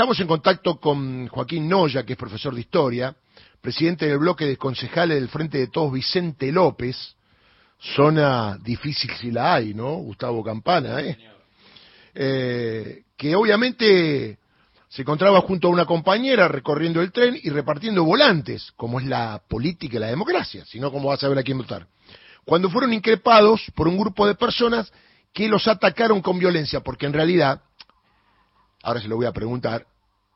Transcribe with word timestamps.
estamos 0.00 0.18
en 0.20 0.28
contacto 0.28 0.80
con 0.80 1.28
Joaquín 1.28 1.68
Noya, 1.68 2.06
que 2.06 2.14
es 2.14 2.18
profesor 2.18 2.54
de 2.54 2.62
historia, 2.62 3.14
presidente 3.60 4.06
del 4.06 4.16
bloque 4.16 4.46
de 4.46 4.56
concejales 4.56 5.20
del 5.20 5.28
Frente 5.28 5.58
de 5.58 5.66
Todos, 5.66 5.92
Vicente 5.92 6.50
López. 6.50 6.96
Zona 7.78 8.56
difícil 8.62 9.10
si 9.20 9.30
la 9.30 9.52
hay, 9.56 9.74
¿no? 9.74 9.96
Gustavo 9.96 10.42
Campana, 10.42 11.02
¿eh? 11.02 11.18
eh 12.14 13.02
que 13.14 13.34
obviamente 13.36 14.38
se 14.88 15.02
encontraba 15.02 15.42
junto 15.42 15.68
a 15.68 15.70
una 15.70 15.84
compañera 15.84 16.48
recorriendo 16.48 17.02
el 17.02 17.12
tren 17.12 17.38
y 17.42 17.50
repartiendo 17.50 18.02
volantes, 18.02 18.72
como 18.76 19.00
es 19.00 19.06
la 19.06 19.42
política 19.46 19.98
y 19.98 20.00
la 20.00 20.06
democracia, 20.06 20.64
sino 20.64 20.90
como 20.90 21.08
va 21.08 21.16
a 21.16 21.18
saber 21.18 21.36
a 21.36 21.42
quién 21.42 21.58
votar. 21.58 21.86
Cuando 22.46 22.70
fueron 22.70 22.94
increpados 22.94 23.70
por 23.74 23.86
un 23.86 23.98
grupo 23.98 24.26
de 24.26 24.34
personas 24.34 24.90
que 25.34 25.46
los 25.46 25.68
atacaron 25.68 26.22
con 26.22 26.38
violencia, 26.38 26.80
porque 26.80 27.04
en 27.04 27.12
realidad, 27.12 27.60
ahora 28.82 29.02
se 29.02 29.08
lo 29.08 29.16
voy 29.16 29.26
a 29.26 29.32
preguntar, 29.32 29.89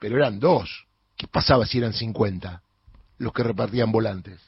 pero 0.04 0.18
eran 0.18 0.38
dos. 0.38 0.84
¿Qué 1.16 1.26
pasaba 1.26 1.64
si 1.64 1.78
eran 1.78 1.94
50 1.94 2.60
los 3.16 3.32
que 3.32 3.42
repartían 3.42 3.90
volantes? 3.90 4.38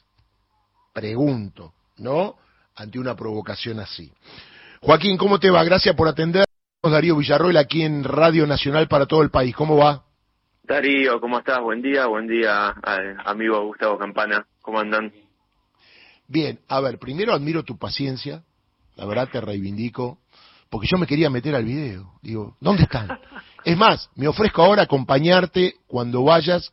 Pregunto, 0.93 1.73
¿no? 1.97 2.35
Ante 2.75 2.99
una 2.99 3.15
provocación 3.15 3.79
así. 3.79 4.13
Joaquín, 4.81 5.17
¿cómo 5.17 5.39
te 5.39 5.49
va? 5.49 5.63
Gracias 5.63 5.95
por 5.95 6.07
atender. 6.07 6.45
Darío 6.83 7.15
Villarroel 7.15 7.57
aquí 7.57 7.81
en 7.81 8.03
Radio 8.03 8.45
Nacional 8.45 8.87
para 8.87 9.07
todo 9.07 9.23
el 9.23 9.31
país. 9.31 9.55
¿Cómo 9.55 9.77
va? 9.77 10.03
Darío, 10.61 11.19
¿cómo 11.19 11.39
estás? 11.39 11.59
Buen 11.59 11.81
día, 11.81 12.05
buen 12.05 12.27
día, 12.27 12.75
amigo 13.25 13.65
Gustavo 13.65 13.97
Campana. 13.97 14.45
¿Cómo 14.61 14.79
andan? 14.79 15.11
Bien, 16.27 16.59
a 16.67 16.79
ver, 16.81 16.99
primero 16.99 17.33
admiro 17.33 17.63
tu 17.63 17.79
paciencia, 17.79 18.43
la 18.95 19.05
verdad 19.07 19.27
te 19.31 19.41
reivindico, 19.41 20.19
porque 20.69 20.85
yo 20.85 20.99
me 20.99 21.07
quería 21.07 21.31
meter 21.31 21.55
al 21.55 21.65
video. 21.65 22.19
Digo, 22.21 22.55
¿dónde 22.59 22.83
están? 22.83 23.07
Es 23.67 23.75
más, 23.75 24.09
me 24.15 24.29
ofrezco 24.29 24.63
ahora 24.63 24.83
acompañarte 24.83 25.73
cuando 25.87 26.23
vayas. 26.23 26.71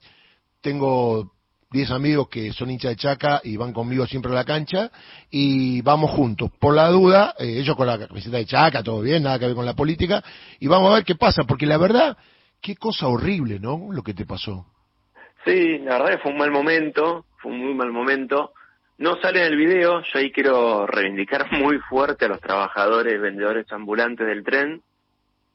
Tengo 0.60 1.32
10 1.72 1.90
amigos 1.90 2.28
que 2.28 2.52
son 2.52 2.70
hinchas 2.70 2.92
de 2.92 2.96
Chaca 2.98 3.40
y 3.42 3.56
van 3.56 3.72
conmigo 3.72 4.06
siempre 4.06 4.30
a 4.30 4.36
la 4.36 4.44
cancha 4.44 4.92
y 5.28 5.82
vamos 5.82 6.12
juntos. 6.12 6.52
Por 6.60 6.72
la 6.72 6.86
duda, 6.90 7.34
eh, 7.36 7.58
ellos 7.58 7.74
con 7.74 7.88
la 7.88 7.98
camiseta 7.98 8.36
de 8.36 8.46
Chaca, 8.46 8.84
todo 8.84 9.00
bien, 9.00 9.24
nada 9.24 9.40
que 9.40 9.46
ver 9.46 9.56
con 9.56 9.66
la 9.66 9.74
política, 9.74 10.22
y 10.60 10.68
vamos 10.68 10.92
a 10.92 10.94
ver 10.94 11.04
qué 11.04 11.16
pasa, 11.16 11.42
porque 11.42 11.66
la 11.66 11.78
verdad, 11.78 12.16
qué 12.62 12.76
cosa 12.76 13.08
horrible, 13.08 13.58
¿no? 13.58 13.88
Lo 13.90 14.04
que 14.04 14.14
te 14.14 14.24
pasó. 14.24 14.64
Sí, 15.44 15.78
la 15.78 15.98
verdad 15.98 16.12
que 16.12 16.18
fue 16.18 16.30
un 16.30 16.38
mal 16.38 16.52
momento, 16.52 17.24
fue 17.38 17.50
un 17.50 17.58
muy 17.58 17.74
mal 17.74 17.90
momento. 17.90 18.52
No 18.98 19.20
sale 19.20 19.40
en 19.44 19.52
el 19.52 19.56
video, 19.56 20.00
yo 20.00 20.20
ahí 20.20 20.30
quiero 20.30 20.86
reivindicar 20.86 21.50
muy 21.60 21.78
fuerte 21.78 22.26
a 22.26 22.28
los 22.28 22.40
trabajadores, 22.40 23.20
vendedores 23.20 23.66
ambulantes 23.72 24.28
del 24.28 24.44
tren. 24.44 24.80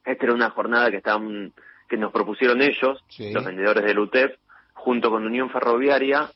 Esta 0.10 0.26
era 0.26 0.34
una 0.34 0.50
jornada 0.50 0.90
que 0.90 0.98
estaban, 0.98 1.54
que 1.88 1.98
nos 1.98 2.12
propusieron 2.12 2.62
ellos, 2.62 3.04
los 3.34 3.46
vendedores 3.46 3.84
del 3.86 4.00
UTEP, 4.00 4.38
junto 4.74 5.10
con 5.10 5.26
Unión 5.26 5.50
Ferroviaria, 5.50 6.30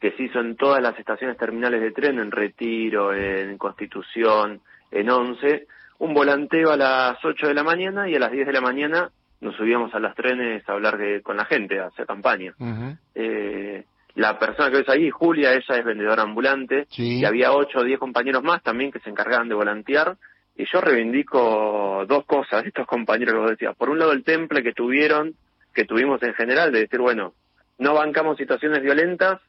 que 0.00 0.12
se 0.12 0.24
hizo 0.24 0.38
en 0.40 0.56
todas 0.56 0.80
las 0.82 0.98
estaciones 0.98 1.36
terminales 1.36 1.80
de 1.80 1.90
tren, 1.90 2.18
en 2.18 2.30
Retiro, 2.30 3.12
en 3.12 3.58
Constitución, 3.58 4.60
en 4.90 5.10
Once, 5.10 5.66
un 5.98 6.14
volanteo 6.14 6.70
a 6.70 6.76
las 6.76 7.24
8 7.24 7.48
de 7.48 7.54
la 7.54 7.64
mañana 7.64 8.08
y 8.08 8.14
a 8.14 8.20
las 8.20 8.30
10 8.30 8.46
de 8.46 8.52
la 8.52 8.60
mañana 8.60 9.10
nos 9.40 9.56
subíamos 9.56 9.92
a 9.94 9.98
las 10.00 10.14
trenes 10.14 10.68
a 10.68 10.72
hablar 10.72 10.98
con 11.22 11.36
la 11.36 11.44
gente, 11.44 11.80
a 11.80 11.86
hacer 11.86 12.06
campaña. 12.06 12.54
eh, 13.14 13.84
la 14.14 14.38
persona 14.38 14.70
que 14.70 14.78
ves 14.78 14.88
ahí, 14.88 15.10
Julia, 15.10 15.52
ella 15.54 15.76
es 15.76 15.84
vendedora 15.84 16.22
ambulante, 16.22 16.86
y 17.20 17.24
había 17.24 17.52
ocho 17.52 17.78
o 17.78 17.84
diez 17.84 17.98
compañeros 18.00 18.42
más 18.42 18.62
también 18.64 18.90
que 18.90 18.98
se 19.00 19.10
encargaban 19.10 19.48
de 19.48 19.54
volantear, 19.54 20.16
y 20.58 20.66
yo 20.66 20.80
reivindico 20.80 22.04
dos 22.06 22.24
cosas 22.26 22.66
estos 22.66 22.84
compañeros 22.84 23.32
que 23.32 23.40
vos 23.40 23.50
decías. 23.50 23.76
Por 23.76 23.90
un 23.90 23.98
lado, 24.00 24.10
el 24.10 24.24
temple 24.24 24.64
que 24.64 24.72
tuvieron, 24.72 25.34
que 25.72 25.84
tuvimos 25.84 26.20
en 26.24 26.34
general, 26.34 26.72
de 26.72 26.80
decir, 26.80 26.98
bueno, 26.98 27.32
no 27.78 27.94
bancamos 27.94 28.36
situaciones 28.36 28.82
violentas 28.82 29.40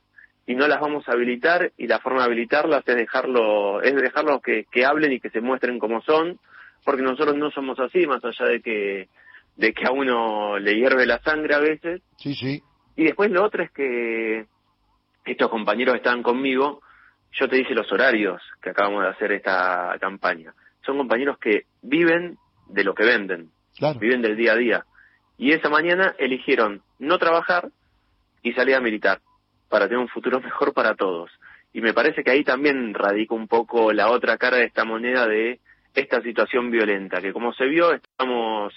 y 0.45 0.53
no 0.53 0.67
las 0.67 0.79
vamos 0.79 1.09
a 1.09 1.13
habilitar, 1.13 1.71
y 1.77 1.87
la 1.87 1.99
forma 1.99 2.19
de 2.19 2.25
habilitarlas 2.25 2.87
es 2.87 2.95
dejarlo, 2.95 3.81
es 3.81 3.95
dejarlos 3.95 4.41
que, 4.43 4.65
que 4.71 4.85
hablen 4.85 5.11
y 5.11 5.19
que 5.19 5.31
se 5.31 5.41
muestren 5.41 5.79
como 5.79 6.01
son, 6.01 6.39
porque 6.85 7.01
nosotros 7.01 7.35
no 7.35 7.49
somos 7.49 7.79
así, 7.79 8.05
más 8.05 8.23
allá 8.23 8.45
de 8.45 8.61
que 8.61 9.09
de 9.57 9.73
que 9.73 9.85
a 9.85 9.91
uno 9.91 10.57
le 10.57 10.75
hierve 10.75 11.05
la 11.05 11.19
sangre 11.19 11.53
a 11.55 11.59
veces. 11.59 12.01
Sí, 12.17 12.33
sí. 12.33 12.63
Y 12.95 13.03
después 13.03 13.29
lo 13.29 13.43
otro 13.43 13.63
es 13.63 13.71
que 13.71 14.45
estos 15.25 15.49
compañeros 15.49 15.95
están 15.95 16.23
conmigo, 16.23 16.81
yo 17.31 17.49
te 17.49 17.57
dije 17.57 17.73
los 17.73 17.91
horarios 17.91 18.41
que 18.61 18.69
acabamos 18.69 19.03
de 19.03 19.09
hacer 19.09 19.31
esta 19.33 19.97
campaña. 19.99 20.53
Son 20.85 20.97
compañeros 20.97 21.37
que 21.37 21.65
viven 21.81 22.37
de 22.67 22.83
lo 22.83 22.93
que 22.93 23.03
venden, 23.03 23.49
viven 23.99 24.21
del 24.21 24.35
día 24.35 24.53
a 24.53 24.57
día. 24.57 24.85
Y 25.37 25.51
esa 25.51 25.69
mañana 25.69 26.15
eligieron 26.17 26.81
no 26.99 27.17
trabajar 27.17 27.69
y 28.43 28.53
salir 28.53 28.75
a 28.75 28.81
militar 28.81 29.19
para 29.69 29.85
tener 29.87 29.99
un 29.99 30.09
futuro 30.09 30.39
mejor 30.41 30.73
para 30.73 30.95
todos. 30.95 31.31
Y 31.71 31.81
me 31.81 31.93
parece 31.93 32.23
que 32.23 32.31
ahí 32.31 32.43
también 32.43 32.93
radica 32.93 33.35
un 33.35 33.47
poco 33.47 33.93
la 33.93 34.09
otra 34.09 34.37
cara 34.37 34.57
de 34.57 34.65
esta 34.65 34.85
moneda 34.85 35.27
de 35.27 35.59
esta 35.93 36.21
situación 36.21 36.71
violenta, 36.71 37.21
que 37.21 37.33
como 37.33 37.53
se 37.53 37.65
vio, 37.65 37.93
estamos 37.93 38.73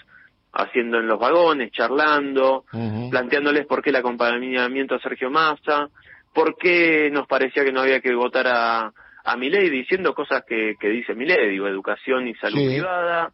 haciendo 0.53 0.99
en 0.99 1.07
los 1.07 1.19
vagones, 1.19 1.73
charlando, 1.73 2.65
planteándoles 3.11 3.67
por 3.67 3.83
qué 3.83 3.91
el 3.91 3.97
acompañamiento 3.97 4.95
a 4.95 5.01
Sergio 5.01 5.31
Massa, 5.31 5.89
por 6.35 6.57
qué 6.57 7.11
nos 7.11 7.27
parecía 7.27 7.65
que 7.65 7.73
no 7.73 7.81
había 7.81 8.01
que 8.01 8.15
votar 8.15 8.47
a, 8.49 8.93
a 9.25 9.37
ley 9.37 9.71
diciendo 9.71 10.15
cosas 10.15 10.45
que, 10.47 10.77
que 10.79 10.89
dice 10.89 11.15
ley 11.15 11.51
digo, 11.51 11.69
educación 11.69 12.29
y 12.29 12.35
salud 12.35 12.67
privada, 12.67 13.33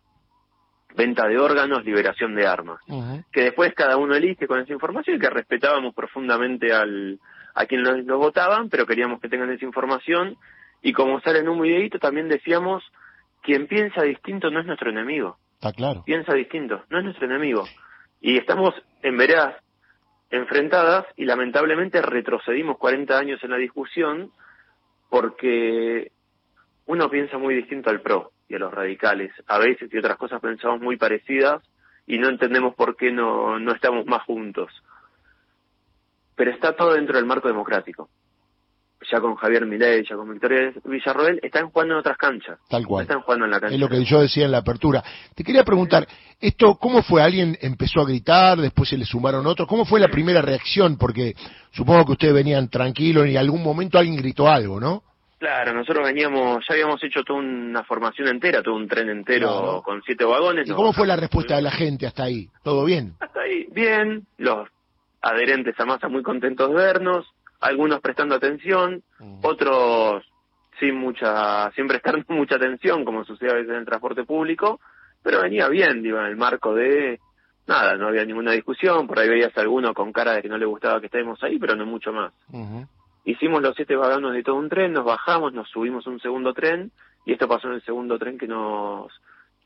venta 0.95 1.27
de 1.27 1.39
órganos, 1.39 1.85
liberación 1.85 2.35
de 2.35 2.47
armas. 2.47 2.81
Que 3.33 3.43
después 3.43 3.73
cada 3.75 3.97
uno 3.97 4.15
elige 4.15 4.47
con 4.47 4.61
esa 4.61 4.73
información 4.73 5.17
y 5.17 5.21
que 5.21 5.31
respetábamos 5.31 5.95
profundamente 5.95 6.73
al, 6.73 7.19
a 7.55 7.67
quienes 7.67 8.05
lo, 8.07 8.19
votaban, 8.19 8.69
pero 8.69 8.87
queríamos 8.87 9.21
que 9.21 9.29
tengan 9.29 9.51
esa 9.51 9.65
información. 9.65 10.37
Y 10.83 10.93
como 10.93 11.21
sale 11.21 11.41
en 11.41 11.49
un 11.49 11.61
videito, 11.61 11.99
también 11.99 12.29
decíamos, 12.29 12.83
quien 13.43 13.67
piensa 13.67 14.03
distinto 14.03 14.51
no 14.51 14.61
es 14.61 14.67
nuestro 14.67 14.91
enemigo. 14.91 15.39
Está 15.55 15.73
claro. 15.73 16.05
Piensa 16.05 16.35
distinto, 16.35 16.85
no 16.91 16.99
es 16.99 17.05
nuestro 17.05 17.27
enemigo. 17.27 17.65
Y 18.21 18.37
estamos 18.37 18.75
en 19.03 19.17
veredas 19.17 19.57
enfrentadas 20.31 21.07
y 21.17 21.25
lamentablemente 21.25 22.03
retrocedimos 22.03 22.77
40 22.79 23.19
años 23.19 23.43
en 23.43 23.51
la 23.51 23.57
discusión 23.57 24.31
porque 25.09 26.13
uno 26.87 27.11
piensa 27.11 27.39
muy 27.39 27.55
distinto 27.55 27.91
al 27.91 28.01
PRO 28.01 28.33
y 28.49 28.55
a 28.55 28.59
los 28.59 28.73
radicales. 28.73 29.33
A 29.47 29.59
veces 29.59 29.93
y 29.93 29.99
otras 29.99 30.17
cosas 30.17 30.41
pensamos 30.41 30.81
muy 30.81 30.97
parecidas 30.97 31.63
y 32.07 32.19
no 32.19 32.29
entendemos 32.29 32.75
por 32.75 32.97
qué 32.97 33.13
no, 33.13 33.59
no 33.59 33.73
estamos 33.73 34.07
más 34.07 34.23
juntos. 34.23 34.73
Pero 36.35 36.51
está 36.51 36.77
todo 36.77 36.95
dentro 36.95 37.17
del 37.17 37.27
marco 37.27 37.49
democrático 37.49 38.09
ya 39.11 39.21
con 39.21 39.35
Javier 39.37 39.67
Milei, 39.67 40.05
ya 40.09 40.17
con 40.17 40.31
Victoria 40.31 40.73
Villarroel, 40.85 41.41
están 41.43 41.71
jugando 41.71 41.95
en 41.95 42.01
otras 42.01 42.17
canchas. 42.17 42.59
Tal 42.69 42.87
cual. 42.87 43.03
Están 43.03 43.21
jugando 43.23 43.45
en 43.45 43.51
la 43.51 43.61
cancha. 43.61 43.75
Es 43.75 43.81
lo 43.81 43.89
que 43.89 44.05
yo 44.05 44.21
decía 44.21 44.45
en 44.45 44.53
la 44.53 44.59
apertura. 44.59 45.03
Te 45.35 45.45
quería 45.45 45.65
preguntar, 45.65 46.07
¿esto 46.41 46.77
cómo 46.77 47.03
fue? 47.03 47.23
¿Alguien 47.23 47.57
empezó 47.61 48.01
a 48.01 48.07
gritar, 48.07 48.59
después 48.59 48.89
se 48.89 48.99
le 48.99 49.05
sumaron 49.05 49.47
otros? 49.47 49.69
¿Cómo 49.69 49.85
fue 49.85 50.01
la 50.01 50.09
primera 50.09 50.43
reacción? 50.43 50.97
Porque 50.99 51.35
supongo 51.71 52.07
que 52.07 52.13
ustedes 52.13 52.35
venían 52.35 52.69
tranquilos 52.69 53.27
y 53.27 53.33
en 53.33 53.39
algún 53.39 53.63
momento 53.63 53.99
alguien 53.99 54.17
gritó 54.17 54.49
algo, 54.49 54.81
¿no? 54.81 55.03
Claro, 55.39 55.73
nosotros 55.73 56.05
veníamos, 56.05 56.65
ya 56.69 56.75
habíamos 56.75 57.03
hecho 57.05 57.23
toda 57.23 57.39
una 57.39 57.85
formación 57.85 58.27
entera, 58.27 58.61
todo 58.61 58.75
un 58.75 58.89
tren 58.89 59.09
entero 59.09 59.83
con 59.85 60.03
siete 60.03 60.25
vagones. 60.25 60.69
¿Y 60.69 60.73
cómo 60.73 60.93
fue 60.93 61.07
la 61.07 61.15
respuesta 61.15 61.55
de 61.55 61.63
la 61.63 61.71
gente 61.71 62.07
hasta 62.09 62.25
ahí? 62.25 62.49
¿Todo 62.65 62.85
bien? 62.85 63.15
Hasta 63.21 63.43
ahí, 63.43 63.69
bien. 63.71 64.27
Los 64.37 64.69
adherentes 65.23 65.79
a 65.79 65.85
masa 65.85 66.09
muy 66.09 66.25
contentos 66.25 66.69
de 66.69 66.75
vernos 66.75 67.27
algunos 67.61 68.01
prestando 68.01 68.35
atención, 68.35 69.03
mm. 69.19 69.41
otros 69.43 70.25
sin 70.79 70.95
mucha, 70.97 71.71
sin 71.73 71.89
prestar 71.89 72.25
mucha 72.29 72.57
atención, 72.57 73.05
como 73.05 73.25
sucede 73.25 73.51
a 73.51 73.55
veces 73.55 73.71
en 73.71 73.77
el 73.77 73.87
transporte 73.87 74.25
público, 74.25 74.81
pero 75.23 75.43
venía 75.43 75.69
bien, 75.69 76.03
digo, 76.03 76.19
en 76.19 76.27
el 76.27 76.37
marco 76.37 76.75
de 76.75 77.21
nada, 77.67 77.97
no 77.97 78.09
había 78.09 78.25
ninguna 78.25 78.53
discusión, 78.53 79.07
por 79.07 79.19
ahí 79.19 79.29
veías 79.29 79.57
a 79.57 79.61
alguno 79.61 79.93
con 79.93 80.13
cara 80.13 80.33
de 80.33 80.43
que 80.43 80.49
no 80.49 80.57
le 80.57 80.65
gustaba 80.65 81.01
que 81.01 81.07
estemos 81.07 81.43
ahí, 81.43 81.59
pero 81.59 81.77
no 81.77 81.85
mucho 81.85 82.13
más. 82.13 82.33
Hicimos 83.25 83.61
los 83.61 83.77
siete 83.77 83.95
vagones 83.95 84.33
de 84.33 84.43
todo 84.43 84.57
un 84.57 84.71
tren, 84.71 84.93
nos 84.93 85.05
bajamos, 85.05 85.53
nos 85.53 85.69
subimos 85.69 86.07
un 86.07 86.19
segundo 86.19 86.55
tren, 86.55 86.91
y 87.27 87.33
esto 87.33 87.47
pasó 87.47 87.69
en 87.69 87.75
el 87.75 87.83
segundo 87.83 88.19
tren 88.19 88.39
que 88.39 88.49
nos, 88.49 89.13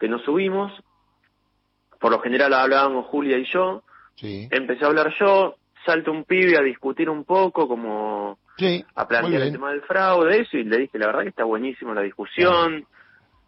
que 0.00 0.08
nos 0.08 0.22
subimos. 0.22 0.72
Por 2.00 2.10
lo 2.10 2.18
general 2.18 2.52
hablábamos 2.54 3.06
Julia 3.06 3.38
y 3.38 3.44
yo, 3.44 3.84
empecé 4.20 4.84
a 4.84 4.88
hablar 4.88 5.14
yo, 5.20 5.54
salta 5.84 6.10
un 6.10 6.24
pibe 6.24 6.56
a 6.58 6.62
discutir 6.62 7.08
un 7.08 7.24
poco, 7.24 7.68
como 7.68 8.38
a 8.94 9.08
plantear 9.08 9.42
el 9.42 9.52
tema 9.52 9.70
del 9.70 9.82
fraude, 9.82 10.40
eso, 10.40 10.56
y 10.56 10.64
le 10.64 10.78
dije, 10.78 10.98
la 10.98 11.06
verdad 11.06 11.22
que 11.22 11.28
está 11.30 11.44
buenísimo 11.44 11.94
la 11.94 12.02
discusión. 12.02 12.86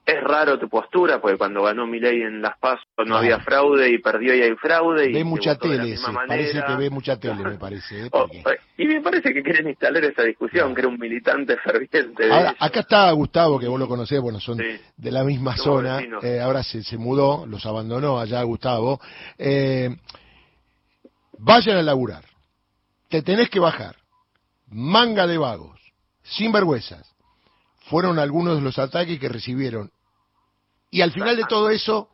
Es 0.06 0.22
raro 0.22 0.58
tu 0.58 0.68
postura, 0.68 1.18
porque 1.18 1.38
cuando 1.38 1.62
ganó 1.62 1.86
ley 1.86 2.20
en 2.20 2.42
Las 2.42 2.58
Pasos 2.58 2.84
no 3.06 3.16
había 3.16 3.40
fraude 3.40 3.88
y 3.88 3.96
perdió 3.96 4.34
y 4.34 4.42
hay 4.42 4.54
fraude. 4.56 5.10
Ve 5.10 5.24
mucha 5.24 5.56
tele, 5.56 5.96
parece 6.28 6.62
que 6.62 6.76
ve 6.76 6.90
mucha 6.90 7.18
tele, 7.18 7.42
me 7.42 7.54
parece. 7.58 8.04
¿eh? 8.04 8.08
Oh, 8.12 8.26
eh, 8.30 8.58
y 8.76 8.84
me 8.84 9.00
parece 9.00 9.32
que 9.32 9.42
quieren 9.42 9.66
instalar 9.66 10.04
esa 10.04 10.22
discusión, 10.22 10.74
que 10.74 10.82
era 10.82 10.88
un 10.88 10.98
militante 10.98 11.56
ferviente. 11.64 12.30
acá 12.30 12.80
está 12.80 13.10
Gustavo, 13.12 13.58
que 13.58 13.66
vos 13.66 13.80
lo 13.80 13.88
conocés, 13.88 14.20
bueno, 14.20 14.40
son 14.40 14.58
de 14.58 15.10
la 15.10 15.24
misma 15.24 15.56
zona. 15.56 16.02
Eh, 16.22 16.38
ahora 16.38 16.62
se, 16.62 16.82
se 16.82 16.98
mudó, 16.98 17.46
los 17.46 17.64
abandonó 17.64 18.20
allá 18.20 18.42
Gustavo. 18.42 19.00
Eh, 19.38 19.88
vayan 21.38 21.76
a 21.76 21.82
laburar, 21.82 22.24
te 23.08 23.22
tenés 23.22 23.48
que 23.48 23.60
bajar, 23.60 23.96
manga 24.68 25.26
de 25.26 25.38
vagos, 25.38 25.80
sin 26.22 26.52
vergüenzas, 26.52 27.14
fueron 27.86 28.18
algunos 28.18 28.56
de 28.56 28.62
los 28.62 28.78
ataques 28.78 29.18
que 29.18 29.28
recibieron. 29.28 29.90
Y 30.90 31.02
al 31.02 31.12
final 31.12 31.36
de 31.36 31.44
todo 31.44 31.70
eso, 31.70 32.08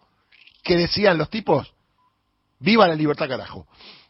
que 0.63 0.77
decían 0.77 1.19
los 1.19 1.31
tipos, 1.31 1.73
viva 2.59 2.89
la 2.89 2.95
libertad 2.95 3.29
carajo. 3.29 3.67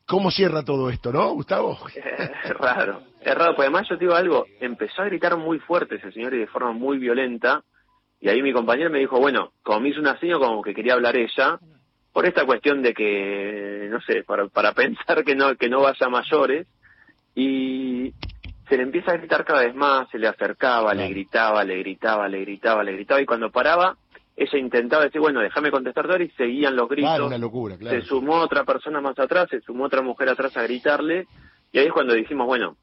¿Cómo 0.06 0.30
cierra 0.30 0.64
todo 0.64 0.90
esto, 0.90 1.12
no, 1.12 1.32
Gustavo? 1.34 1.78
Es 1.94 2.50
raro, 2.56 3.02
es 3.20 3.34
raro, 3.34 3.54
porque 3.54 3.68
además 3.68 3.88
yo 3.88 3.96
te 3.96 4.04
digo 4.04 4.16
algo, 4.16 4.46
empezó 4.60 5.02
a 5.02 5.06
gritar 5.06 5.36
muy 5.36 5.58
fuerte 5.60 5.96
ese 5.96 6.10
señor 6.10 6.34
y 6.34 6.38
de 6.38 6.46
forma 6.46 6.72
muy 6.72 6.98
violenta, 6.98 7.62
y 8.20 8.28
ahí 8.28 8.42
mi 8.42 8.52
compañero 8.52 8.90
me 8.90 8.98
dijo, 8.98 9.18
bueno, 9.18 9.52
como 9.62 9.80
me 9.80 9.90
hizo 9.90 10.00
un 10.00 10.08
asigno, 10.08 10.38
como 10.38 10.62
que 10.62 10.74
quería 10.74 10.94
hablar 10.94 11.16
ella, 11.16 11.58
por 12.12 12.26
esta 12.26 12.44
cuestión 12.44 12.82
de 12.82 12.94
que, 12.94 13.88
no 13.90 14.00
sé, 14.02 14.22
para, 14.24 14.48
para 14.48 14.72
pensar 14.74 15.24
que 15.24 15.34
no, 15.34 15.54
que 15.56 15.68
no 15.68 15.82
vaya 15.82 16.06
a 16.06 16.10
mayores, 16.10 16.66
y 17.34 18.12
se 18.68 18.76
le 18.76 18.82
empieza 18.84 19.12
a 19.12 19.16
gritar 19.16 19.44
cada 19.44 19.64
vez 19.64 19.74
más, 19.74 20.08
se 20.10 20.18
le 20.18 20.28
acercaba, 20.28 20.94
le 20.94 21.08
gritaba, 21.08 21.64
le 21.64 21.78
gritaba, 21.78 22.28
le 22.28 22.40
gritaba, 22.40 22.84
le 22.84 22.92
gritaba, 22.92 23.20
y 23.20 23.26
cuando 23.26 23.50
paraba, 23.50 23.96
ella 24.36 24.58
intentaba 24.58 25.04
decir, 25.04 25.20
bueno, 25.20 25.40
déjame 25.40 25.70
contestar 25.70 26.22
y 26.22 26.30
seguían 26.30 26.76
los 26.76 26.88
gritos. 26.88 27.10
Claro, 27.10 27.26
una 27.26 27.38
locura, 27.38 27.76
claro. 27.76 28.00
Se 28.00 28.06
sumó 28.06 28.36
otra 28.36 28.64
persona 28.64 29.00
más 29.00 29.18
atrás, 29.18 29.48
se 29.50 29.60
sumó 29.60 29.84
otra 29.84 30.02
mujer 30.02 30.28
atrás 30.28 30.56
a 30.56 30.62
gritarle, 30.62 31.26
y 31.72 31.78
ahí 31.78 31.86
es 31.86 31.92
cuando 31.92 32.14
dijimos, 32.14 32.46
bueno, 32.46 32.76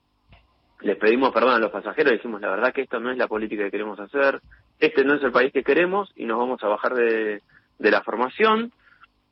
les 0.82 0.98
pedimos 0.98 1.34
perdón 1.34 1.56
a 1.56 1.60
los 1.60 1.72
pasajeros, 1.72 2.14
dijimos, 2.14 2.42
la 2.42 2.50
verdad 2.50 2.74
que 2.74 2.82
esto 2.82 3.00
no 3.00 3.10
es 3.10 3.18
la 3.18 3.28
política 3.28 3.64
que 3.64 3.72
queremos 3.72 4.00
hacer, 4.00 4.42
este 4.80 5.04
no 5.04 5.16
es 5.16 5.24
el 5.24 5.32
país 5.32 5.52
que 5.52 5.64
queremos, 5.64 6.12
y 6.16 6.26
nos 6.26 6.38
vamos 6.38 6.64
a 6.64 6.68
bajar 6.68 6.94
de, 6.94 7.42
de 7.80 7.92
la 7.92 8.04
formación, 8.04 8.72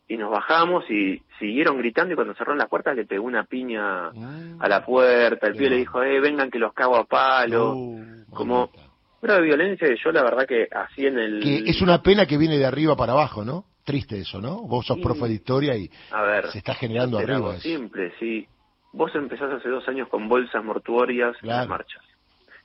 y 0.07 0.17
nos 0.17 0.29
bajamos 0.31 0.89
y 0.89 1.21
siguieron 1.39 1.77
gritando 1.79 2.13
y 2.13 2.15
cuando 2.15 2.33
cerraron 2.35 2.59
las 2.59 2.69
puertas 2.69 2.95
le 2.95 3.05
pegó 3.05 3.25
una 3.25 3.43
piña 3.45 4.07
Ah, 4.09 4.11
a 4.59 4.69
la 4.69 4.85
puerta, 4.85 5.47
el 5.47 5.53
pibe 5.53 5.69
le 5.71 5.77
dijo, 5.77 6.03
eh, 6.03 6.19
vengan 6.19 6.51
que 6.51 6.59
los 6.59 6.73
cago 6.73 6.95
a 6.95 7.05
palo, 7.05 7.73
Uh, 7.75 8.25
como 8.29 8.69
una 9.21 9.39
violencia 9.39 9.87
que 9.87 9.95
yo 10.03 10.11
la 10.11 10.21
verdad 10.23 10.45
que 10.45 10.67
así 10.71 11.07
en 11.07 11.17
el... 11.17 11.39
Que 11.41 11.69
es 11.69 11.81
una 11.81 12.01
pena 12.03 12.25
que 12.27 12.37
viene 12.37 12.57
de 12.59 12.65
arriba 12.65 12.95
para 12.95 13.13
abajo, 13.13 13.43
¿no? 13.43 13.65
Triste 13.83 14.19
eso, 14.19 14.39
¿no? 14.39 14.61
Vos 14.61 14.85
sos 14.85 14.97
Sí. 14.97 15.03
profe 15.03 15.25
de 15.27 15.33
historia 15.33 15.75
y 15.75 15.89
A 16.11 16.21
ver, 16.21 16.47
se 16.47 16.59
está 16.59 16.75
generando 16.75 17.17
arriba. 17.17 17.57
simple, 17.59 18.13
sí. 18.19 18.47
Vos 18.93 19.13
empezás 19.15 19.51
hace 19.51 19.69
dos 19.69 19.87
años 19.89 20.07
con 20.09 20.27
bolsas 20.29 20.63
mortuorias 20.63 21.35
en 21.41 21.47
las 21.49 21.57
Claro. 21.65 21.69
marchas, 21.69 22.03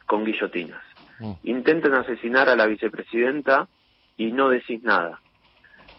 con 0.07 0.25
guillotinas. 0.25 0.83
Mm. 1.19 1.33
Intentan 1.45 1.95
asesinar 1.95 2.49
a 2.49 2.57
la 2.57 2.67
vicepresidenta 2.67 3.69
y 4.17 4.33
no 4.33 4.49
decís 4.51 4.83
nada. 4.83 5.21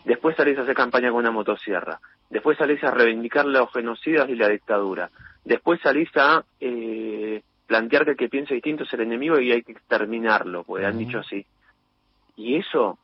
Después 0.06 0.36
salís 0.36 0.58
a 0.58 0.62
hacer 0.64 0.76
campaña 0.76 1.10
con 1.10 1.20
una 1.20 1.32
motosierra. 1.32 2.00
Después 2.30 2.58
salís 2.58 2.84
a 2.84 2.92
reivindicar 2.92 3.46
los 3.46 3.72
genocidas 3.72 4.30
y 4.30 4.36
la 4.36 4.48
dictadura. 4.48 5.10
Después 5.44 5.80
salís 5.82 6.10
a 6.16 6.44
eh, 6.60 7.44
plantear 7.68 8.06
que 8.06 8.12
el 8.12 8.18
que 8.18 8.30
piensa 8.30 8.54
distinto 8.54 8.84
es 8.84 8.94
el 8.94 9.02
enemigo 9.02 9.40
y 9.40 9.52
hay 9.52 9.64
que 9.64 9.74
exterminarlo, 9.74 10.64
porque 10.64 10.86
han 10.86 10.98
dicho 10.98 11.20
así. 11.20 11.46
Y 12.36 12.58
eso, 12.58 12.98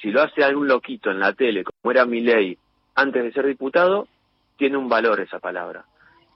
si 0.00 0.10
lo 0.10 0.22
hace 0.22 0.42
algún 0.42 0.68
loquito 0.68 1.10
en 1.10 1.20
la 1.20 1.32
tele, 1.32 1.64
como 1.64 1.92
era 1.92 2.06
Milei 2.06 2.58
antes 2.94 3.22
de 3.22 3.32
ser 3.32 3.46
diputado, 3.46 4.08
tiene 4.56 4.76
un 4.76 4.88
valor 4.88 5.20
esa 5.20 5.40
palabra. 5.40 5.84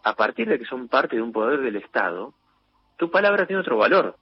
A 0.03 0.15
partir 0.15 0.49
de 0.49 0.59
que 0.59 0.65
son 0.65 0.89
parte 0.89 1.17
de 1.17 1.23
un 1.23 1.33
poder 1.33 1.61
del 1.61 1.77
Estado, 1.77 2.35
tu 2.97 3.11
palabra 3.11 3.47
tiene 3.47 3.61
otro 3.61 3.77
valor. 3.79 4.17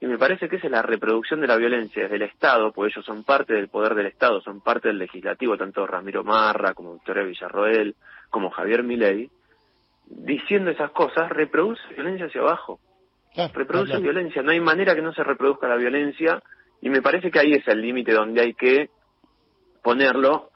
Y 0.00 0.06
me 0.06 0.18
parece 0.18 0.48
que 0.48 0.56
esa 0.56 0.66
es 0.66 0.72
la 0.72 0.82
reproducción 0.82 1.40
de 1.40 1.46
la 1.46 1.56
violencia 1.56 2.04
desde 2.04 2.16
el 2.16 2.22
Estado, 2.22 2.72
porque 2.72 2.92
ellos 2.92 3.04
son 3.04 3.22
parte 3.22 3.52
del 3.52 3.68
poder 3.68 3.94
del 3.94 4.06
Estado, 4.06 4.40
son 4.40 4.62
parte 4.62 4.88
del 4.88 4.98
legislativo, 4.98 5.58
tanto 5.58 5.86
Ramiro 5.86 6.24
Marra 6.24 6.72
como 6.72 6.94
Victoria 6.94 7.22
Villarroel, 7.22 7.94
como 8.30 8.50
Javier 8.50 8.82
Milei, 8.82 9.30
diciendo 10.06 10.70
esas 10.70 10.90
cosas, 10.92 11.28
reproduce 11.28 11.82
violencia 11.94 12.26
hacia 12.26 12.40
abajo 12.40 12.80
Claro, 13.32 13.52
reproduce 13.54 13.90
claro. 13.90 14.02
violencia, 14.02 14.42
no 14.42 14.50
hay 14.50 14.60
manera 14.60 14.94
que 14.94 15.02
no 15.02 15.12
se 15.12 15.22
reproduzca 15.22 15.68
la 15.68 15.76
violencia 15.76 16.42
y 16.80 16.90
me 16.90 17.00
parece 17.00 17.30
que 17.30 17.38
ahí 17.38 17.52
es 17.52 17.66
el 17.68 17.80
límite 17.80 18.12
donde 18.12 18.40
hay 18.40 18.54
que 18.54 18.90
ponerlo 19.82 20.50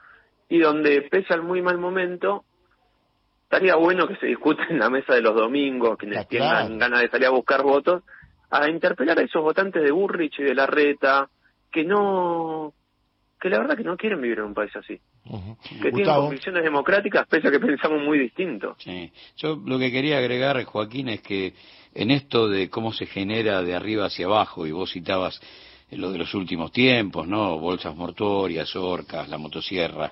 y 0.49 0.59
donde 0.59 1.03
pese 1.03 1.33
al 1.33 1.41
muy 1.41 1.61
mal 1.61 1.77
momento 1.77 2.43
estaría 3.43 3.75
bueno 3.75 4.07
que 4.07 4.17
se 4.17 4.27
discute 4.27 4.63
en 4.69 4.79
la 4.79 4.89
mesa 4.89 5.13
de 5.13 5.21
los 5.21 5.35
domingos, 5.35 5.97
quienes 5.97 6.25
claro. 6.27 6.67
tengan 6.67 6.77
ganas 6.77 7.01
de 7.01 7.09
salir 7.09 7.27
a 7.27 7.31
buscar 7.31 7.63
votos, 7.63 8.03
a 8.49 8.69
interpelar 8.69 9.19
a 9.19 9.23
esos 9.23 9.41
votantes 9.41 9.83
de 9.83 9.91
Burrich 9.91 10.39
y 10.39 10.43
de 10.43 10.55
Larreta 10.55 11.29
que 11.71 11.83
no 11.83 12.73
que 13.39 13.49
la 13.49 13.59
verdad 13.59 13.77
que 13.77 13.83
no 13.83 13.97
quieren 13.97 14.21
vivir 14.21 14.39
en 14.39 14.45
un 14.45 14.53
país 14.53 14.75
así, 14.75 14.97
que 15.27 15.77
tienen 15.79 15.91
Gustavo, 15.91 16.23
convicciones 16.23 16.63
democráticas 16.63 17.27
pese 17.27 17.49
a 17.49 17.51
que 17.51 17.59
pensamos 17.59 18.01
muy 18.01 18.17
distinto. 18.17 18.75
Sí. 18.79 19.11
Yo 19.37 19.61
lo 19.63 19.77
que 19.77 19.91
quería 19.91 20.17
agregar, 20.17 20.63
Joaquín, 20.63 21.09
es 21.09 21.21
que 21.21 21.53
en 21.93 22.11
esto 22.11 22.47
de 22.47 22.69
cómo 22.69 22.91
se 22.93 23.05
genera 23.05 23.61
de 23.61 23.75
arriba 23.75 24.05
hacia 24.05 24.25
abajo, 24.25 24.65
y 24.65 24.71
vos 24.71 24.91
citabas 24.91 25.39
lo 25.91 26.11
de 26.11 26.17
los 26.17 26.33
últimos 26.33 26.71
tiempos, 26.71 27.27
¿no? 27.27 27.59
Bolsas 27.59 27.95
mortuorias, 27.95 28.75
orcas, 28.75 29.29
la 29.29 29.37
motosierra. 29.37 30.11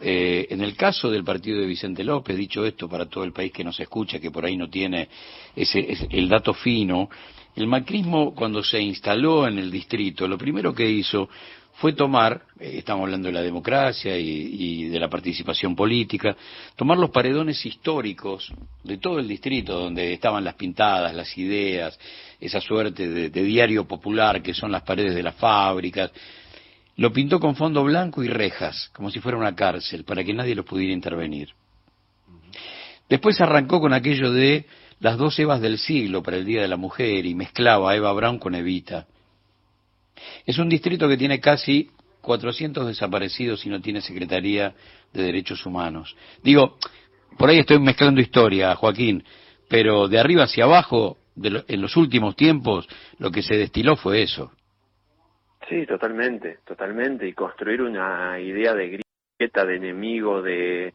Eh, 0.00 0.46
en 0.48 0.62
el 0.62 0.74
caso 0.76 1.10
del 1.10 1.24
partido 1.24 1.60
de 1.60 1.66
Vicente 1.66 2.02
López, 2.02 2.34
dicho 2.36 2.64
esto 2.64 2.88
para 2.88 3.04
todo 3.06 3.24
el 3.24 3.32
país 3.32 3.52
que 3.52 3.62
nos 3.64 3.78
escucha, 3.78 4.18
que 4.18 4.30
por 4.30 4.46
ahí 4.46 4.56
no 4.56 4.70
tiene 4.70 5.08
ese, 5.54 5.92
ese- 5.92 6.08
el 6.10 6.28
dato 6.28 6.54
fino, 6.54 7.10
el 7.56 7.66
macrismo 7.66 8.34
cuando 8.34 8.62
se 8.62 8.80
instaló 8.80 9.46
en 9.46 9.58
el 9.58 9.70
distrito, 9.70 10.28
lo 10.28 10.38
primero 10.38 10.74
que 10.74 10.88
hizo 10.88 11.28
fue 11.74 11.94
tomar, 11.94 12.42
eh, 12.58 12.74
estamos 12.78 13.04
hablando 13.04 13.28
de 13.28 13.32
la 13.32 13.42
democracia 13.42 14.18
y, 14.18 14.26
y 14.26 14.84
de 14.88 15.00
la 15.00 15.08
participación 15.08 15.74
política, 15.74 16.36
tomar 16.76 16.98
los 16.98 17.10
paredones 17.10 17.64
históricos 17.64 18.52
de 18.84 18.98
todo 18.98 19.18
el 19.18 19.26
distrito, 19.26 19.78
donde 19.78 20.12
estaban 20.12 20.44
las 20.44 20.54
pintadas, 20.54 21.14
las 21.14 21.36
ideas, 21.38 21.98
esa 22.38 22.60
suerte 22.60 23.08
de, 23.08 23.30
de 23.30 23.42
diario 23.42 23.86
popular 23.86 24.42
que 24.42 24.52
son 24.52 24.70
las 24.70 24.82
paredes 24.82 25.14
de 25.14 25.22
las 25.22 25.34
fábricas, 25.36 26.10
lo 26.96 27.12
pintó 27.12 27.40
con 27.40 27.56
fondo 27.56 27.82
blanco 27.82 28.22
y 28.22 28.28
rejas, 28.28 28.90
como 28.92 29.10
si 29.10 29.20
fuera 29.20 29.38
una 29.38 29.54
cárcel, 29.54 30.04
para 30.04 30.22
que 30.22 30.34
nadie 30.34 30.54
los 30.54 30.66
pudiera 30.66 30.92
intervenir. 30.92 31.48
Después 33.08 33.40
arrancó 33.40 33.80
con 33.80 33.94
aquello 33.94 34.30
de 34.32 34.66
las 35.00 35.16
dos 35.18 35.38
Evas 35.38 35.60
del 35.60 35.78
siglo 35.78 36.22
para 36.22 36.36
el 36.36 36.44
Día 36.44 36.62
de 36.62 36.68
la 36.68 36.76
Mujer 36.76 37.26
y 37.26 37.34
mezclaba 37.34 37.90
a 37.90 37.96
Eva 37.96 38.12
Brown 38.12 38.38
con 38.38 38.54
Evita. 38.54 39.06
Es 40.46 40.58
un 40.58 40.68
distrito 40.68 41.08
que 41.08 41.16
tiene 41.16 41.40
casi 41.40 41.90
400 42.20 42.86
desaparecidos 42.86 43.64
y 43.64 43.70
no 43.70 43.80
tiene 43.80 44.02
Secretaría 44.02 44.74
de 45.12 45.22
Derechos 45.22 45.64
Humanos. 45.64 46.14
Digo, 46.42 46.76
por 47.38 47.48
ahí 47.48 47.58
estoy 47.58 47.78
mezclando 47.78 48.20
historia, 48.20 48.74
Joaquín, 48.76 49.24
pero 49.68 50.08
de 50.08 50.18
arriba 50.18 50.44
hacia 50.44 50.64
abajo, 50.64 51.16
de 51.34 51.50
lo- 51.50 51.64
en 51.66 51.80
los 51.80 51.96
últimos 51.96 52.36
tiempos, 52.36 52.86
lo 53.18 53.30
que 53.30 53.42
se 53.42 53.56
destiló 53.56 53.96
fue 53.96 54.22
eso. 54.22 54.52
Sí, 55.68 55.86
totalmente, 55.86 56.58
totalmente. 56.66 57.26
Y 57.26 57.32
construir 57.32 57.80
una 57.80 58.38
idea 58.40 58.74
de 58.74 59.00
grieta, 59.38 59.64
de 59.64 59.76
enemigo, 59.76 60.42
de... 60.42 60.92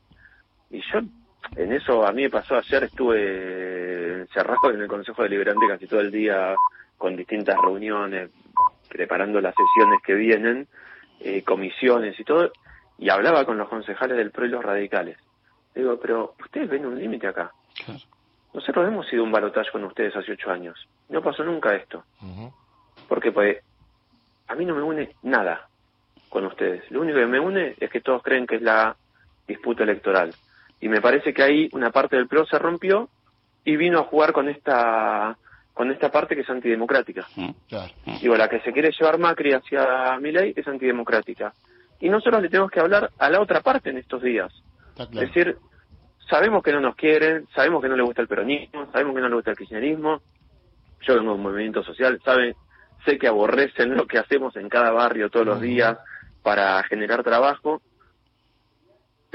Y 0.69 0.79
yo, 0.79 0.99
en 1.55 1.73
eso, 1.73 2.05
a 2.05 2.11
mí 2.11 2.23
me 2.23 2.29
pasó 2.29 2.55
ayer, 2.57 2.83
estuve 2.83 4.21
encerrado 4.21 4.71
en 4.71 4.81
el 4.81 4.87
Consejo 4.87 5.23
Deliberante 5.23 5.67
casi 5.67 5.87
todo 5.87 6.01
el 6.01 6.11
día, 6.11 6.55
con 6.97 7.15
distintas 7.15 7.57
reuniones, 7.61 8.29
preparando 8.89 9.41
las 9.41 9.55
sesiones 9.55 10.01
que 10.05 10.13
vienen, 10.15 10.67
eh, 11.19 11.43
comisiones 11.43 12.19
y 12.19 12.23
todo, 12.23 12.51
y 12.97 13.09
hablaba 13.09 13.45
con 13.45 13.57
los 13.57 13.69
concejales 13.69 14.17
del 14.17 14.31
PRO 14.31 14.45
y 14.45 14.49
los 14.49 14.63
radicales. 14.63 15.17
Digo, 15.73 15.99
pero 15.99 16.35
ustedes 16.39 16.69
ven 16.69 16.85
un 16.85 16.97
límite 16.97 17.27
acá. 17.27 17.51
Nosotros 18.53 18.87
hemos 18.87 19.05
sido 19.07 19.23
un 19.23 19.31
balotaje 19.31 19.71
con 19.71 19.83
ustedes 19.83 20.15
hace 20.15 20.31
ocho 20.31 20.49
años. 20.49 20.87
No 21.09 21.21
pasó 21.21 21.43
nunca 21.43 21.75
esto. 21.75 22.05
Ujú. 22.21 22.53
Porque 23.09 23.33
pues 23.33 23.57
a 24.47 24.55
mí 24.55 24.63
no 24.63 24.75
me 24.75 24.81
une 24.81 25.15
nada 25.23 25.67
con 26.29 26.45
ustedes. 26.45 26.89
Lo 26.89 27.01
único 27.01 27.19
que 27.19 27.25
me 27.25 27.39
une 27.39 27.75
es 27.77 27.89
que 27.89 27.99
todos 27.99 28.23
creen 28.23 28.47
que 28.47 28.55
es 28.55 28.61
la 28.61 28.95
disputa 29.45 29.83
electoral. 29.83 30.33
Y 30.85 30.87
me 30.87 31.01
parece 31.01 31.33
que 31.33 31.41
ahí 31.41 31.67
una 31.73 31.89
parte 31.89 32.15
del 32.15 32.27
PRO 32.27 32.45
se 32.45 32.59
rompió 32.59 33.09
y 33.63 33.75
vino 33.75 33.97
a 33.97 34.03
jugar 34.03 34.33
con 34.33 34.49
esta 34.49 35.35
con 35.73 35.89
esta 35.89 36.11
parte 36.11 36.35
que 36.35 36.41
es 36.41 36.49
antidemocrática. 36.49 37.25
¿Mm? 37.35 37.49
Claro. 37.67 37.91
Digo, 38.21 38.35
la 38.35 38.47
que 38.47 38.59
se 38.59 38.71
quiere 38.71 38.91
llevar 38.91 39.17
Macri 39.17 39.53
hacia 39.53 40.19
Milei 40.21 40.53
es 40.55 40.67
antidemocrática. 40.67 41.53
Y 41.99 42.07
nosotros 42.07 42.39
le 42.39 42.49
tenemos 42.49 42.69
que 42.69 42.81
hablar 42.81 43.09
a 43.17 43.31
la 43.31 43.41
otra 43.41 43.61
parte 43.61 43.89
en 43.89 43.97
estos 43.97 44.21
días. 44.21 44.53
Claro. 44.93 45.09
Es 45.13 45.33
decir, 45.33 45.57
sabemos 46.29 46.61
que 46.61 46.71
no 46.71 46.79
nos 46.79 46.95
quieren, 46.95 47.47
sabemos 47.55 47.81
que 47.81 47.89
no 47.89 47.95
les 47.95 48.05
gusta 48.05 48.21
el 48.21 48.27
peronismo, 48.27 48.85
sabemos 48.91 49.15
que 49.15 49.21
no 49.21 49.27
les 49.27 49.35
gusta 49.37 49.51
el 49.51 49.57
kirchnerismo. 49.57 50.21
Yo 51.01 51.15
vengo 51.15 51.31
de 51.31 51.35
un 51.37 51.41
movimiento 51.41 51.83
social, 51.83 52.21
saben, 52.23 52.55
sé 53.05 53.17
que 53.17 53.27
aborrecen 53.27 53.95
lo 53.95 54.05
que 54.05 54.19
hacemos 54.19 54.55
en 54.55 54.69
cada 54.69 54.91
barrio 54.91 55.31
todos 55.31 55.47
los 55.47 55.57
Ujú. 55.57 55.65
días 55.65 55.97
para 56.43 56.83
generar 56.83 57.23
trabajo, 57.23 57.81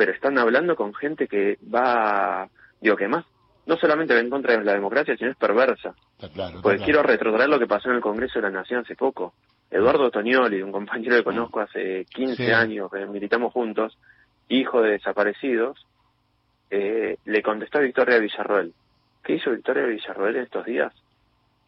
pero 0.00 0.12
están 0.12 0.38
hablando 0.38 0.76
con 0.76 0.94
gente 0.94 1.28
que 1.28 1.58
va, 1.62 2.48
digo, 2.80 2.96
que 2.96 3.06
más, 3.06 3.26
no 3.66 3.76
solamente 3.76 4.14
va 4.14 4.20
en 4.20 4.30
contra 4.30 4.56
de 4.56 4.64
la 4.64 4.72
democracia, 4.72 5.14
sino 5.14 5.30
es 5.30 5.36
perversa. 5.36 5.94
Está 6.14 6.30
claro. 6.30 6.48
está 6.52 6.62
Porque 6.62 6.76
claro. 6.78 6.84
quiero 6.86 7.02
retrotraer 7.02 7.50
lo 7.50 7.58
que 7.58 7.66
pasó 7.66 7.90
en 7.90 7.96
el 7.96 8.00
Congreso 8.00 8.38
de 8.38 8.44
la 8.44 8.50
Nación 8.50 8.80
hace 8.80 8.96
poco. 8.96 9.34
Eduardo 9.70 10.10
Toñoli, 10.10 10.62
un 10.62 10.72
compañero 10.72 11.16
que 11.16 11.22
conozco 11.22 11.60
hace 11.60 12.06
15 12.06 12.46
Sí. 12.46 12.50
años, 12.50 12.90
que 12.90 13.04
militamos 13.04 13.52
juntos, 13.52 13.98
hijo 14.48 14.80
de 14.80 14.92
desaparecidos, 14.92 15.86
eh, 16.70 17.18
le 17.26 17.42
contestó 17.42 17.76
a 17.76 17.82
Victoria 17.82 18.16
Villarroel. 18.20 18.72
¿Qué 19.22 19.34
hizo 19.34 19.50
Victoria 19.50 19.84
Villarroel 19.84 20.36
en 20.36 20.42
estos 20.44 20.64
días? 20.64 20.94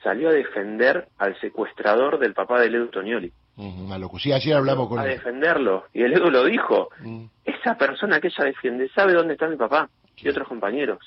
Salió 0.02 0.30
a 0.30 0.32
defender 0.32 1.06
al 1.18 1.38
secuestrador 1.38 2.18
del 2.18 2.32
papá 2.32 2.60
de 2.62 2.68
Edu 2.68 2.86
Tonioli. 2.86 3.30
Una 3.62 3.98
locura. 3.98 4.22
Sí, 4.22 4.32
ayer 4.32 4.54
hablamos 4.54 4.88
con 4.88 4.98
A 4.98 5.04
él. 5.04 5.10
defenderlo. 5.10 5.84
Y 5.92 6.02
el 6.02 6.12
Edu 6.14 6.30
lo 6.30 6.44
dijo. 6.44 6.88
Mm. 7.00 7.24
Esa 7.44 7.76
persona 7.76 8.20
que 8.20 8.28
ella 8.28 8.44
defiende 8.44 8.88
sabe 8.94 9.12
dónde 9.12 9.34
está 9.34 9.48
mi 9.48 9.56
papá 9.56 9.88
y 10.16 10.28
otros 10.28 10.48
compañeros. 10.48 10.98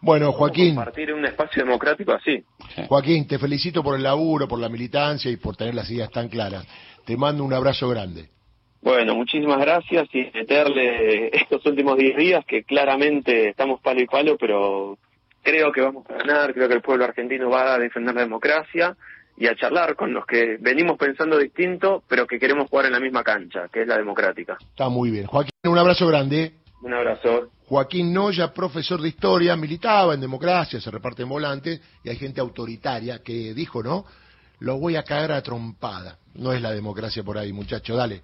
Bueno, 0.00 0.30
Joaquín, 0.32 0.76
Compartir 0.76 1.10
en 1.10 1.16
un 1.16 1.24
espacio 1.26 1.64
democrático 1.64 2.12
así. 2.12 2.44
Joaquín, 2.88 3.26
te 3.26 3.38
felicito 3.38 3.82
por 3.82 3.96
el 3.96 4.02
laburo, 4.04 4.46
por 4.46 4.60
la 4.60 4.68
militancia 4.68 5.30
y 5.30 5.36
por 5.36 5.56
tener 5.56 5.74
las 5.74 5.90
ideas 5.90 6.10
tan 6.10 6.28
claras. 6.28 6.66
Te 7.04 7.16
mando 7.16 7.42
un 7.42 7.52
abrazo 7.52 7.88
grande. 7.88 8.28
Bueno, 8.80 9.16
muchísimas 9.16 9.58
gracias 9.58 10.08
y 10.12 10.30
meterle 10.32 11.36
estos 11.36 11.66
últimos 11.66 11.96
10 11.96 12.16
días 12.16 12.44
que 12.44 12.62
claramente 12.62 13.48
estamos 13.48 13.80
palo 13.80 14.00
y 14.00 14.06
palo, 14.06 14.36
pero 14.38 14.98
creo 15.42 15.72
que 15.72 15.80
vamos 15.80 16.04
a 16.08 16.14
ganar, 16.14 16.54
creo 16.54 16.68
que 16.68 16.74
el 16.74 16.82
pueblo 16.82 17.04
argentino 17.04 17.50
va 17.50 17.74
a 17.74 17.78
defender 17.78 18.14
la 18.14 18.20
democracia 18.20 18.96
y 19.38 19.46
a 19.46 19.54
charlar 19.54 19.94
con 19.94 20.12
los 20.12 20.26
que 20.26 20.56
venimos 20.60 20.98
pensando 20.98 21.38
distinto, 21.38 22.02
pero 22.08 22.26
que 22.26 22.38
queremos 22.38 22.68
jugar 22.68 22.86
en 22.86 22.92
la 22.92 23.00
misma 23.00 23.22
cancha, 23.22 23.68
que 23.72 23.82
es 23.82 23.86
la 23.86 23.96
democrática. 23.96 24.56
Está 24.60 24.88
muy 24.88 25.10
bien. 25.10 25.26
Joaquín, 25.26 25.52
un 25.64 25.78
abrazo 25.78 26.06
grande. 26.08 26.54
Un 26.82 26.92
abrazo. 26.92 27.50
Joaquín 27.66 28.12
Noya, 28.12 28.52
profesor 28.52 29.00
de 29.00 29.08
historia, 29.08 29.54
militaba 29.56 30.14
en 30.14 30.20
democracia, 30.20 30.80
se 30.80 30.90
reparte 30.90 31.22
en 31.22 31.28
volantes, 31.28 31.80
y 32.02 32.08
hay 32.08 32.16
gente 32.16 32.40
autoritaria 32.40 33.22
que 33.22 33.54
dijo, 33.54 33.82
¿no? 33.82 34.04
Lo 34.60 34.78
voy 34.78 34.96
a 34.96 35.04
caer 35.04 35.30
a 35.30 35.42
trompada. 35.42 36.18
No 36.34 36.52
es 36.52 36.60
la 36.60 36.72
democracia 36.72 37.22
por 37.22 37.38
ahí, 37.38 37.52
muchacho, 37.52 37.94
dale. 37.94 38.22